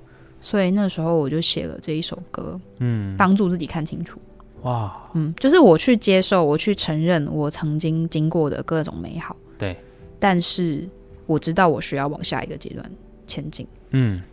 [0.43, 4.19] 所以那时候我就写了这一首歌，嗯，帮助自己看清楚。
[4.63, 9.37] 哇，嗯，就是我去接受，我去承认我曾经经过的各种美好。
[9.59, 9.77] 对，
[10.19, 10.89] 但是
[11.27, 12.91] 我知道我需要往下一个阶段
[13.27, 13.67] 前进。
[13.91, 14.30] 嗯，对。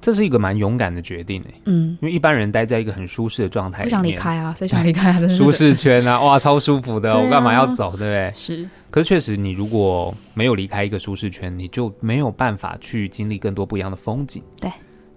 [0.00, 1.54] 这是一个蛮勇敢的决定诶。
[1.66, 5.28] 嗯，因为一般人待在一个很舒适的状态，不想离开啊，谁想离开啊？
[5.28, 8.32] 舒适圈啊，哇，超舒服的，啊、我干嘛要走，对不对？
[8.34, 8.68] 是。
[8.90, 14.42] 可是确实，你如果没有离开一个舒适圈，你就没有办法去经历更多不一样的风景。
[14.60, 14.70] 对。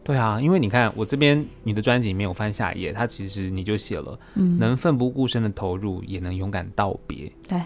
[0.05, 7.31] 对啊，因为你看我这边你的专辑里面，我翻下一页，它其实你就写了，嗯，能奋不顾身的投入，也能勇敢道别。
[7.47, 7.57] 对，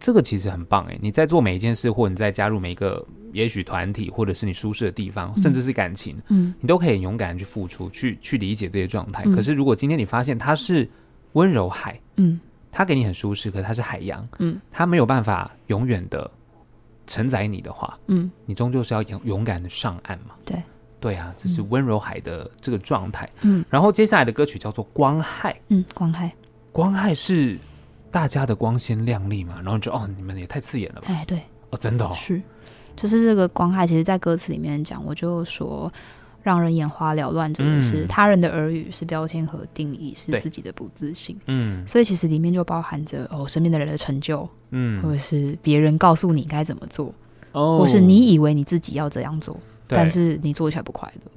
[0.00, 0.98] 这个其实很棒哎！
[1.00, 9.22] 你在做每一件事，或你在加入每一个也许团体，或者是你舒适的地方，嗯、甚至是感情，嗯，你都可以勇敢去付出，去去理解这些状态。
[9.26, 10.88] 嗯、可是如果今天你发现它是
[11.34, 12.40] 温柔海，嗯，
[12.72, 16.28] 它给你很舒适，可是它是海洋，嗯，它没有办法永远的
[17.06, 20.34] 承载你的话，嗯，你终究是要勇勇敢的上岸嘛。
[20.44, 20.56] 对。
[20.98, 23.26] 对啊，这是温柔海的这个状态。
[23.40, 25.50] 嗯，然后接下来的歌曲叫做《光害》。
[25.68, 26.30] 嗯，光害，
[26.72, 27.56] 光害是
[28.10, 29.56] 大家的光鲜亮丽嘛？
[29.62, 31.06] 然后就哦，你们也太刺眼了吧？
[31.08, 32.40] 哎，对，哦，真的哦，是，
[32.96, 35.92] 就是这个光害，其实在歌词里面讲，我就说，
[36.42, 41.38] 让人眼花缭乱，这个是他人的耳语，是标签和定义，是自己的不自信。
[41.46, 47.14] 嗯，所以其实里面就包含着哦，身边的人的成就，嗯，或者是别人告诉你该怎么做，
[47.52, 49.56] 哦，或是你以为你自己要这样做。
[49.92, 51.32] 但是你做起来不快乐，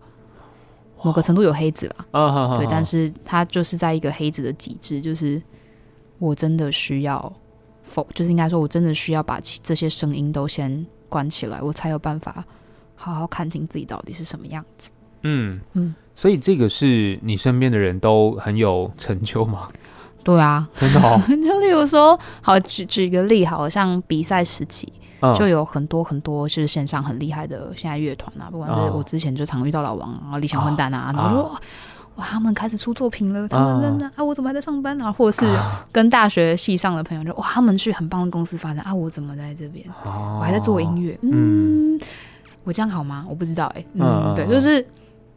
[1.04, 5.42] 某个程度有黑子了，哦、对，但是他就是在一个黑子的极致，就是
[6.24, 7.32] 我真的需要
[7.84, 12.44] 否，就是应该说，我真的需要把这些声音都先关起来，我才有办法
[12.96, 14.90] 好好看清自己到底是什么样子。
[15.24, 19.68] 嗯嗯，所以这个是你身边的人都很有成就吗？
[20.24, 21.22] 对啊，真的哦。
[21.28, 24.92] 就例如说，好举举一个例，好像比赛时期。
[25.38, 31.62] 就有很多很多就是线上很厉害的现在乐团啊，不管是我之前就常遇到老王啊、理想混蛋啊，然后说
[32.16, 35.12] 哇，他们开始出作品了，他们呢啊，我怎么还在上班啊？
[35.12, 35.52] 或者是
[35.92, 39.86] 跟大学系上的朋友就哇，他们去很棒的公司发展啊，我怎么在这边？
[40.04, 42.00] 我还在做音乐，嗯，
[42.64, 43.26] 我这样好吗？
[43.28, 44.86] 我不知道哎，嗯，对，就是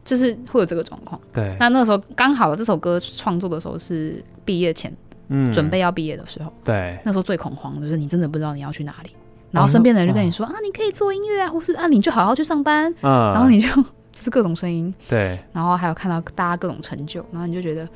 [0.05, 1.21] 就是会有这个状况。
[1.33, 4.95] 对，那那个时候刚好这首歌创作的时候是毕业前，
[5.29, 9.11] 嗯，准备要毕业的时候，对，那时候最恐慌，就是你真的不知道你要去哪里。
[9.53, 12.93] 然后身边的人就跟你说、哦、啊，你可以做音乐啊，或是啊，你就好好去上班。
[13.01, 13.69] 嗯，然后你就
[14.17, 15.39] 就是各种声音，对。
[15.53, 17.87] 然后还有看到大家各种成就，然后你就觉得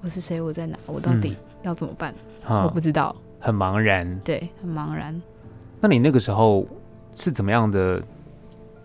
[0.00, 0.40] 我是谁？
[0.40, 0.74] 我在哪？
[0.86, 2.14] 我到底要怎么办？
[2.48, 4.18] 嗯、我不知道，很茫然。
[4.20, 5.20] 对，很茫然。
[5.82, 6.66] 那你那个时候
[7.14, 8.02] 是怎么样的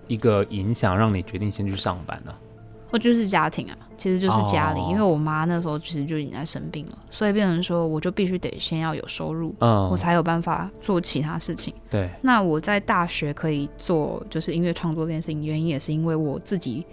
[0.08, 2.36] 一个影响，让你决定先去上班呢？
[2.92, 11.74] 我就是家庭啊，其实就是家里，哦、因为我妈那时候其实就已经在生病了，所以变成说我就必须得先要有收入，嗯，我才有办法做其他事情。
[11.90, 16.86] 对，那我在大学可以做就是音乐创作这件事情，原因也是因为我自己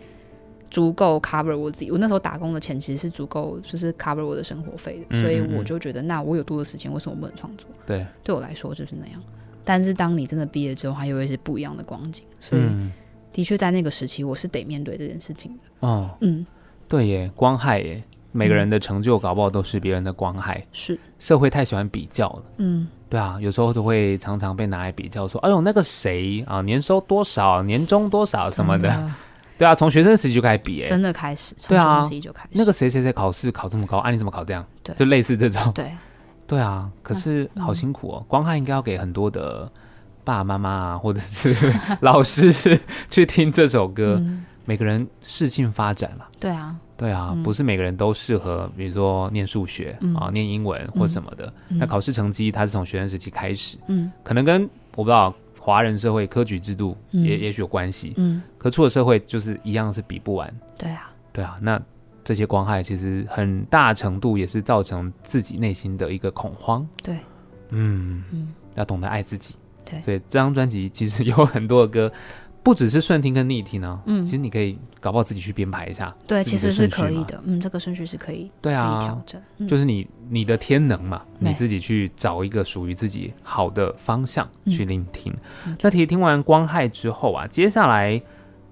[0.68, 1.92] 足够 cover 我自己。
[1.92, 7.70] 我那时候打工的钱其实是足够，就是 cover 我的生活费的，嗯嗯嗯，所以我就觉得，那我有多的时间，为什么不能创作？
[7.86, 9.22] 对，对我来说就是那样。
[9.64, 12.62] 但是当你真的毕业之后，还有一些不一样的光景，所以。
[12.62, 12.92] 嗯
[13.32, 15.86] 的确，在那个时期，我是得面对这件事情的。
[15.86, 16.46] 哦，嗯，
[16.88, 20.64] 对耶，光害耶，每个人的成就搞不好都是别人的光害。
[20.72, 22.42] 是，社会太喜欢比较了。
[22.58, 28.88] 嗯，对啊，有时候都会常常被拿来比较，说：“哎呦，那个谁啊，年收多少，年终多少什么的。
[28.88, 29.10] 的”
[29.58, 31.54] 对啊，从学生时期就开始比，哎，真的开始。
[31.58, 32.50] 从学生时期就开始。
[32.52, 34.64] 那个谁谁谁考试考这么高，啊，你怎么考这样？
[34.82, 35.72] 对，就类似这种。
[35.72, 35.90] 对，
[36.46, 39.70] 对啊，可是好辛苦哦，光害应该要给很多的。
[40.24, 41.54] 爸爸妈妈啊，或者是
[42.02, 42.52] 老师
[43.08, 46.28] 去听这首歌，嗯、每个人适性发展了。
[46.38, 51.50] 对啊，对啊，嗯、不是每个人都适合，比如说念数学、嗯、啊，念英文或什么的。
[51.70, 60.52] 嗯、那考试成绩，它是从学生时期开始，嗯，可能跟我不知道华人社会科举制度也、嗯、也许有关系，嗯，可出了社会就是一样是比不完。
[60.76, 61.80] 对啊，对啊，那
[62.24, 66.84] 这些光害其实很大程度也是造成自己内心的一个恐慌。
[67.02, 67.16] 对，
[67.70, 69.54] 嗯嗯，要懂得爱自己。
[69.88, 72.12] 对，所以这张专辑其实有很多的歌，
[72.66, 74.02] 不只是顺听跟逆听呢。
[74.06, 76.12] 嗯，其实你可以搞不好自己去编排一下。
[76.26, 77.40] 对，其实是可以的。
[77.44, 79.40] 嗯，这个顺序是可以对啊，调整。
[79.58, 85.32] 嗯、就是你你的天能嘛，你自己去找一个属于自己好的方向去聆听。
[85.64, 88.20] 嗯、那其实听完《光害》之后啊，接下来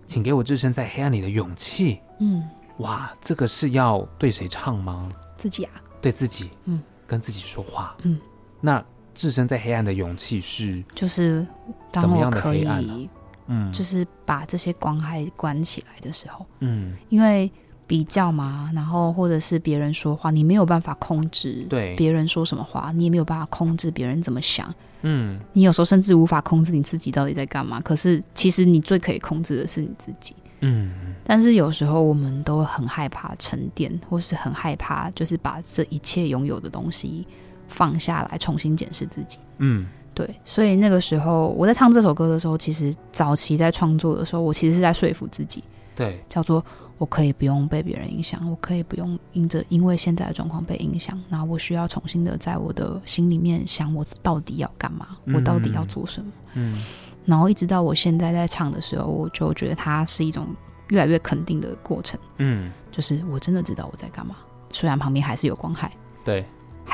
[0.08, 2.00] 请给我置身在黑暗里的勇气。
[2.18, 2.42] 嗯，
[2.78, 5.08] 哇，这个是要对谁唱吗？
[5.36, 5.70] 自己啊，
[6.02, 6.50] 对自己。
[6.64, 7.94] 嗯，跟自己说话。
[8.02, 8.18] 嗯，
[8.60, 8.84] 那。
[9.14, 11.46] 置身在黑暗的勇气是，就是
[11.92, 13.08] 当我可以，
[13.46, 17.50] 嗯，就是把这些光害关起来的时候，嗯，因为
[17.86, 27.80] 比较嘛，然后或者是别人说话，你没有办法控制，对，别人说什么话，你也没有办法控制别人怎么想，嗯，你有时候甚至无法控制你自己到底在干嘛。
[27.80, 37.26] 可是其实你最可以控制的是你自己，嗯，但是有时候我们都很害怕沉淀，或是很害怕，就是把这一切拥有的东西。
[37.66, 39.38] 放下来，重新检视自己。
[39.58, 45.64] 嗯，对，所以那个时候我在唱这首歌的时候，其实早期在创作的时候，我其实是在说服自己，
[45.96, 46.64] 对，叫做
[46.96, 56.30] 我可以不用被别人影响，我可以不用因着因为现在的状况被影响，然后我需要重新的在我的心里面想我到底要干嘛，嗯、我到底要做什么。
[56.54, 56.80] 嗯，
[57.26, 60.46] 然后一直到我现在在唱的时候，我就觉得它是一种
[60.90, 62.18] 越来越肯定的过程。
[62.38, 64.36] 嗯，就是我真的知道我在干嘛，
[64.70, 65.90] 虽然旁边还是有光害。
[66.24, 66.44] 对。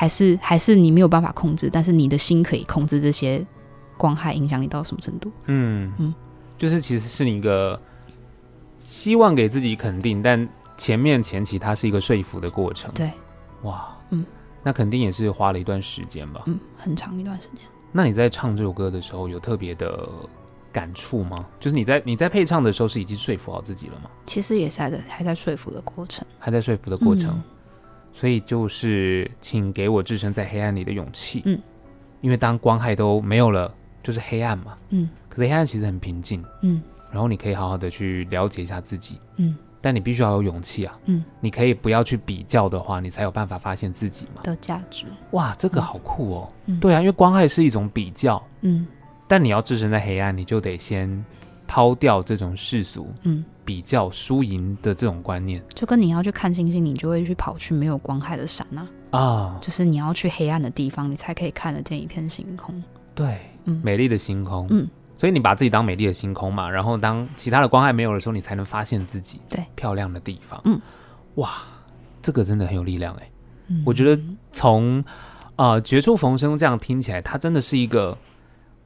[0.01, 3.45] 还是还是你没有办法控制，但是你的心可以控制这些
[3.99, 5.31] 光害影响你到什么程度？
[5.45, 6.11] 嗯嗯，
[6.57, 7.79] 就是其实是你一个
[8.83, 12.91] 希望给自己肯定，但前面前期它是一个说服的过程。
[12.95, 13.11] 对，
[13.61, 14.25] 哇，嗯，
[14.63, 16.41] 那肯定也是花了一段时间吧？
[16.47, 17.59] 嗯，很长一段时间。
[17.91, 20.09] 那你在唱这首歌的时候有特别的
[20.71, 21.45] 感触吗？
[21.59, 24.09] 就是你在你在配唱的时候是已经说服好自己了吗？
[24.25, 27.29] 其实也是还在还在说服的过程，还在说服的过程。
[27.35, 27.43] 嗯
[28.13, 31.41] 所以就是，请给我置身在黑暗里的勇气。
[31.45, 31.59] 嗯，
[32.21, 34.77] 因为当光害都没有了，就是黑暗嘛。
[34.89, 36.43] 嗯，可是黑暗其实很平静。
[36.61, 39.19] 嗯，然后你可以好好的去了解一下自己。
[39.37, 40.99] 嗯，但你必须要有勇气啊。
[41.05, 44.41] 嗯，你可以不要去比较的话，你才有办法发现自己嘛。
[44.43, 45.05] 的价值。
[45.31, 46.53] 哇，这个好酷哦。
[46.65, 48.41] 嗯，对啊，因为光害是一种比较。
[48.61, 48.85] 嗯，
[49.27, 51.23] 但你要置身在黑暗，你就得先。
[51.71, 62.83] 抛掉这种世俗，嗯，比较输赢的这种观念，就跟你要去看星星，你就会去跑去没有光害的山啊，啊，就是你要去黑暗的地方，你才可以看得见一片星空。
[63.15, 64.85] 对，嗯，美丽的星空，嗯，
[65.17, 69.63] 所以你把自己当美丽的星空嘛，然后当其他的光害没有的时候，你才能发现自己对。
[69.73, 70.59] 漂亮的地方。
[70.65, 70.77] 嗯，
[71.35, 71.63] 哇，
[72.21, 73.31] 这个真的很有力量哎，
[73.67, 74.99] 嗯，我觉得从
[75.55, 78.17] 啊呃，绝处逢生这样听起来，它真的是一个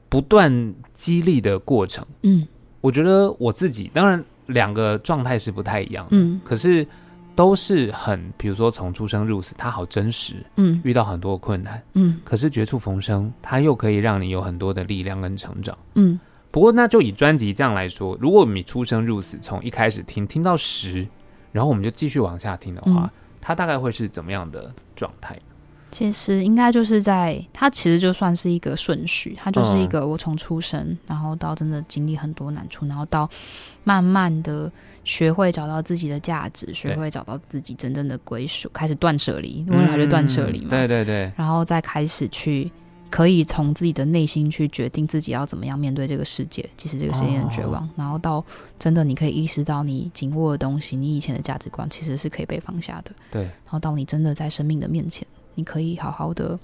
[0.08, 2.06] 不断激励的过程。
[2.22, 2.46] 嗯。
[2.86, 6.86] 我觉得我自己当然两个状态是不太一样的，嗯，可是
[7.34, 16.20] 都是很，比如说从出生入死，它好真实，嗯，遇到很多困难，嗯，可是绝处逢生，它又可以让你有很多的力量跟成长，嗯。
[16.52, 21.04] 不过那就以专辑这样来说，如果你出生入死，从一开始听听到十，
[21.50, 25.36] 然后我们就继续往下听的话，嗯，它大概会是怎么样的状态？
[25.96, 33.26] 其实应该就是在它其实就算是一个顺序，它就是一个我从出生，嗯、然后到真的经历很多难处，然后到
[33.82, 34.70] 慢慢的
[35.04, 40.68] 学会找到自己的价值，学会找到自己真正的归属，开始断舍离，因为还是断舍离嘛。
[40.68, 41.32] 对对对。
[41.34, 42.70] 然后再开始去
[43.08, 47.82] 可以从自己的内心去决定自己要怎么样面对这个世界，即使这个世界很绝望。
[47.82, 48.44] 哦、然后到
[48.78, 53.12] 真的你可以意识到你紧握的东西，你以前的价值观其实是可以被放下的。
[53.30, 53.44] 对。
[53.44, 55.26] 然后到你真的在生命的面前。
[55.56, 56.56] 你可以好好的，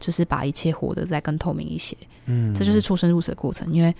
[0.00, 1.96] 就是把一切活得再更透明一些。
[2.26, 3.72] 嗯，这就是出生入死的过程。
[3.72, 3.94] 因为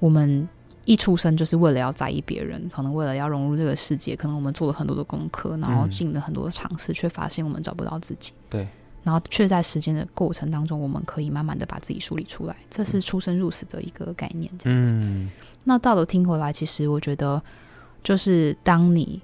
[0.00, 0.48] 我们
[0.84, 8.32] 一出生就是为了要在意别人，可能为了要融入这个世界，可能我们做了很多的功课，然后尽了很多的尝试，却发现我们找不到自己。
[8.48, 8.66] 对，
[9.04, 12.56] 然后却在时间的过程当中，我们可以慢慢的把自己梳理出来。
[12.70, 14.92] 这是出生入死的一个概念，这样子。
[14.94, 15.30] 嗯，
[15.64, 17.40] 那到了听回来，其实我觉得，
[18.02, 19.20] 就是当你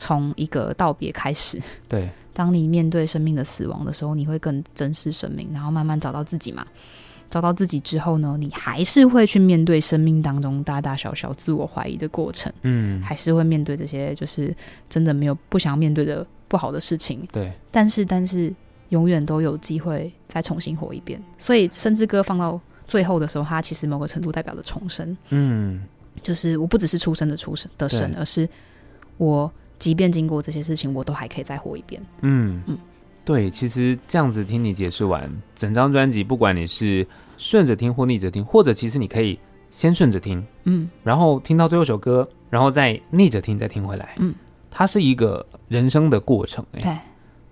[0.00, 2.08] 从一个道别开始，对。
[2.32, 6.66] 当你面对生命的死亡的时候，你会更珍视生命，然后慢慢找到自己嘛。
[7.28, 14.54] 找到自己之后呢，你还是会去面对生命当中大大小小自我怀疑的过程，嗯，还是会面对这些就是
[14.88, 17.52] 真的没有不想要面对的不好的事情，对。
[17.70, 18.52] 但是，但是
[18.88, 21.22] 永远都有机会再重新活一遍。
[21.36, 22.58] 所以，生之歌放到
[22.88, 25.82] 最后的时候，它其实某个程度代表着重生，嗯，
[26.22, 28.48] 就是我不只是出生的出生的生，而是
[29.18, 29.52] 我。
[29.80, 32.00] 即便经过这些事情，我都还可以再活一遍。
[32.20, 32.78] 嗯嗯，
[33.24, 37.04] 对，其实这样子听你解释完整张专辑，不管你是
[37.38, 39.36] 顺着听或逆着听，或者其实你可以
[39.70, 44.34] 先顺着听，嗯，然后听到最后一首歌，然后再逆着听，再听回来，嗯，
[44.70, 46.82] 它是一个人生的过程，欸，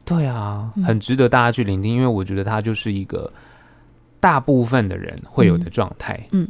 [0.04, 3.32] 对，对啊，很值得大家去聆听，因为我觉得它就是一个
[4.20, 6.46] 大部分的人会有的状态，嗯，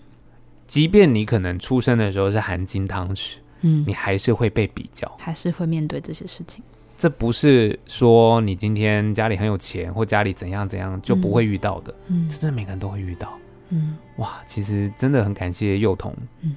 [0.67, 3.37] 即便你可能出生的时候是含金汤匙。
[3.62, 6.62] 嗯，你还是会被比较，还是会面对这些事情。
[6.97, 11.94] 这不是说你今天家里很有钱，或家里怎样怎样就不会遇到的。
[12.09, 13.38] 嗯，这真的每个人都会遇到。
[13.68, 16.57] 嗯，哇，其实真的很感谢幼童，嗯，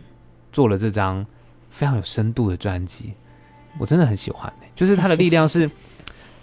[0.52, 1.26] 做了这张
[1.70, 3.14] 非常有深度的专辑，
[3.78, 4.52] 我真的很喜欢。
[4.76, 5.70] 就是他的力量是，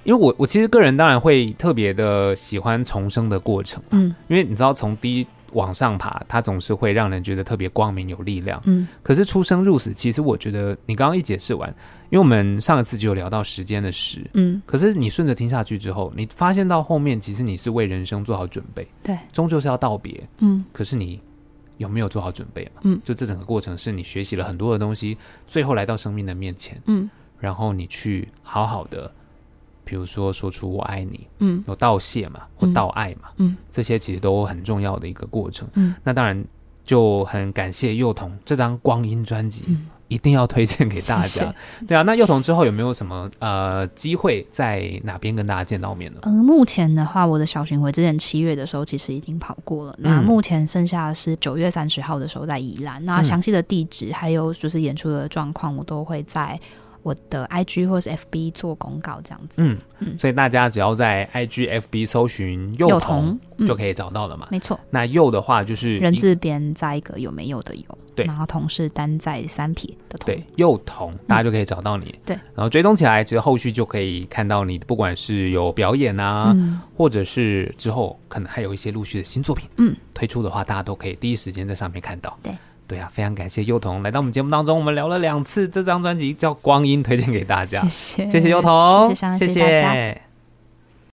[0.05, 3.83] 因为我我其实个人当然会特别的喜欢重生的过程。
[3.91, 5.27] 嗯，因为你知道从第一。
[5.53, 8.61] 往上爬，它总是会让人觉得特别光明有力量。
[8.65, 11.69] 嗯，可是出生入死，其实我觉得你刚刚一解释完，
[12.11, 21.21] 因为我们上一次就有聊到时间的时，嗯，可是你顺着听下去之后，你发现到后面，其实你是为人生做好准备，对，终究是要道别，嗯，可是你
[21.77, 22.81] 有没有做好准备嘛？
[22.85, 29.11] 嗯，就这整个过程是你学习了很多的东西，最后来到生命的面前，嗯，然后你去好好的。
[29.89, 35.67] 比如说，说出我爱你，嗯，有道谢嘛，或道爱嘛，嗯，这些其实都很重要的一个过程。
[35.73, 36.45] 嗯，那当然
[36.85, 39.65] 就很感谢幼童这张光阴专辑，
[40.09, 41.55] 一定要推荐给大家。
[41.87, 46.21] 对啊，那幼童之后有没有什么呃机会在哪边跟大家见到面呢？
[46.25, 53.03] 嗯，目前的话，我的小巡回之前七月的时候其实已经跑过了，那目前剩下的是九月三十号的时候在宜兰。
[53.07, 56.61] 那详细的地址还有就是演出的状况，我都会在。
[57.09, 64.47] 我的 IG 或是 FB 做公告这样子，嗯嗯，所以大家只要在 IG、FB 搜寻幼童就可以找到了嘛。
[64.51, 76.55] 没错，那幼的话就是人字边加一个有没有的有，对，然后童是单在三撇的童，对，幼童大家就可以找到你，对，然后追踪起来，其实后续就可以看到你，不管是有表演啊，
[76.95, 82.53] 或者是之后可能还有一些陆续的新作品，嗯，推出的话，大家都可以第一时间在上面看到，对。
[82.89, 87.83] 对啊，非常感谢幼童来到我们节目当中，我们聊了两次这张专辑叫《光阴》，推荐给大家。
[87.83, 89.37] 谢谢，谢谢幼童，谢谢，大家。
[89.37, 90.28] 谢谢。